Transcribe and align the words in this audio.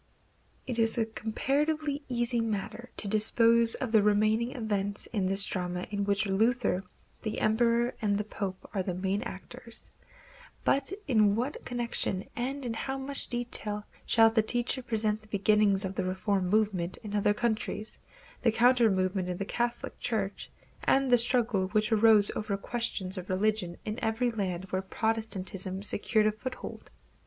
It 0.65 0.79
is 0.79 0.97
a 0.97 1.05
comparatively 1.05 2.01
easy 2.09 2.41
matter 2.41 2.89
to 2.97 3.07
dispose 3.07 3.75
of 3.75 3.91
the 3.91 4.01
remaining 4.01 4.53
events 4.53 5.05
in 5.13 5.27
this 5.27 5.43
drama 5.43 5.85
in 5.91 6.05
which 6.05 6.25
Luther, 6.25 6.83
the 7.21 7.39
Emperor 7.39 7.93
and 8.01 8.17
the 8.17 8.23
Pope 8.23 8.67
are 8.73 8.81
the 8.81 8.95
main 8.95 9.21
actors; 9.21 9.91
but 10.63 10.91
in 11.07 11.35
what 11.35 11.63
connection, 11.65 12.27
and 12.35 12.65
in 12.65 12.73
how 12.73 12.97
much 12.97 13.27
detail, 13.27 13.83
shall 14.03 14.31
the 14.31 14.41
teacher 14.41 14.81
present 14.81 15.21
the 15.21 15.27
beginnings 15.27 15.85
of 15.85 15.93
the 15.93 16.03
reform 16.03 16.47
movement 16.47 16.97
in 17.03 17.15
other 17.15 17.35
countries, 17.35 17.99
the 18.41 18.51
counter 18.51 18.89
movement 18.89 19.29
in 19.29 19.37
the 19.37 19.45
Catholic 19.45 19.99
Church, 19.99 20.49
and 20.83 21.11
the 21.11 21.15
struggles 21.19 21.75
which 21.75 21.91
arose 21.91 22.31
over 22.35 22.57
questions 22.57 23.19
of 23.19 23.29
religion 23.29 23.77
in 23.85 23.99
every 24.03 24.31
land 24.31 24.63
where 24.71 24.81
Protestantism 24.81 25.83
secured 25.83 26.25
a 26.25 26.31
foothold? 26.31 26.89